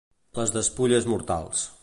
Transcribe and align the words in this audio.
Les 0.39 0.53
despulles 0.55 1.07
mortals. 1.13 1.69